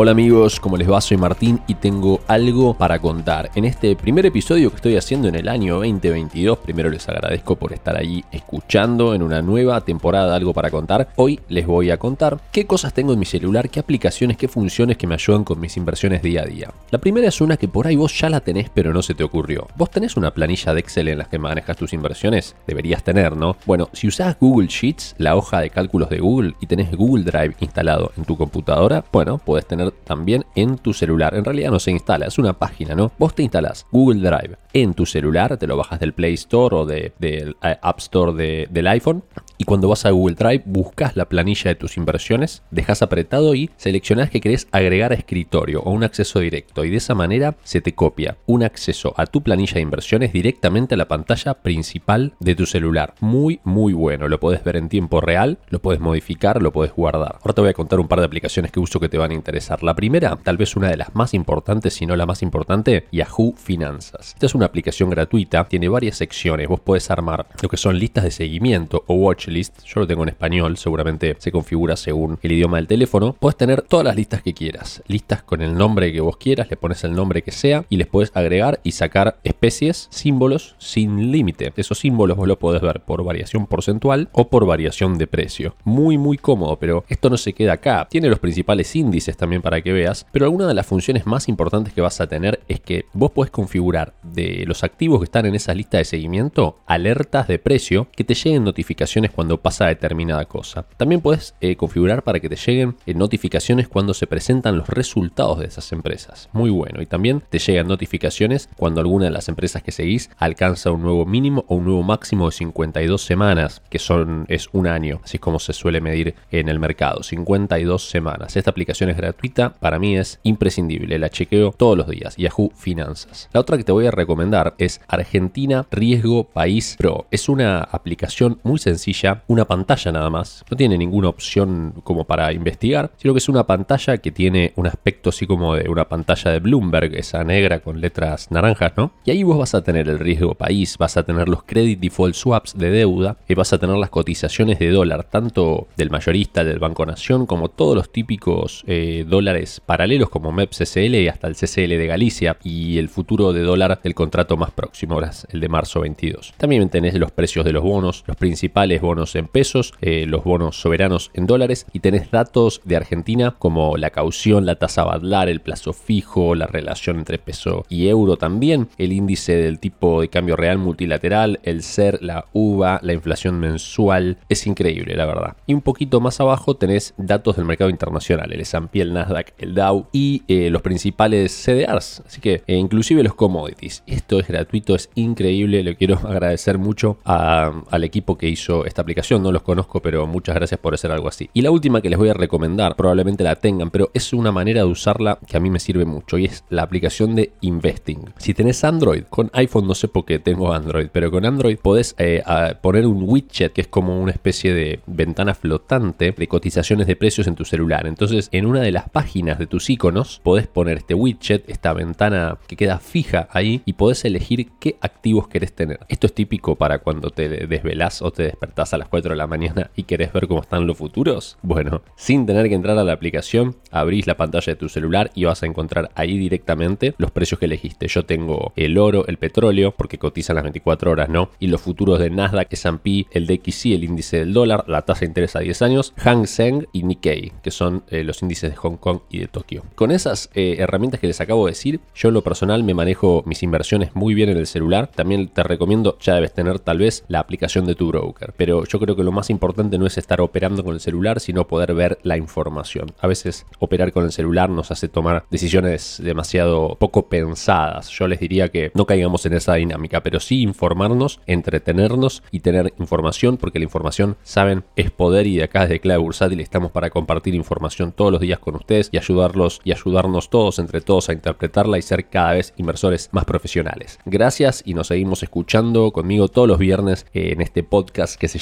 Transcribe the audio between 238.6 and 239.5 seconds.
de Hong Kong y de